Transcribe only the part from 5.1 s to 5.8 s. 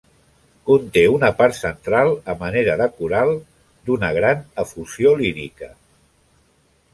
lírica.